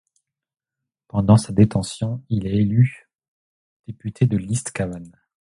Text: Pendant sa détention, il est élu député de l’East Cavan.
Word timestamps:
Pendant 1.09 1.37
sa 1.37 1.53
détention, 1.53 2.23
il 2.29 2.47
est 2.47 2.57
élu 2.59 3.07
député 3.85 4.25
de 4.25 4.35
l’East 4.35 4.71
Cavan. 4.71 5.11